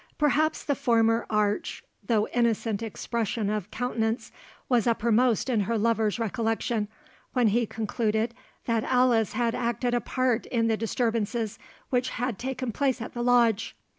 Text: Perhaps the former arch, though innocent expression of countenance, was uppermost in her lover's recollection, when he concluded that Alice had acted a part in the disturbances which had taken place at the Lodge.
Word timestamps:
Perhaps 0.17 0.63
the 0.63 0.73
former 0.73 1.27
arch, 1.29 1.83
though 2.03 2.27
innocent 2.29 2.81
expression 2.81 3.51
of 3.51 3.69
countenance, 3.69 4.31
was 4.67 4.87
uppermost 4.87 5.47
in 5.47 5.59
her 5.59 5.77
lover's 5.77 6.17
recollection, 6.17 6.87
when 7.33 7.49
he 7.49 7.67
concluded 7.67 8.33
that 8.65 8.83
Alice 8.83 9.33
had 9.33 9.53
acted 9.53 9.93
a 9.93 10.01
part 10.01 10.47
in 10.47 10.65
the 10.65 10.75
disturbances 10.75 11.59
which 11.91 12.09
had 12.09 12.39
taken 12.39 12.71
place 12.71 12.99
at 12.99 13.13
the 13.13 13.21
Lodge. 13.21 13.75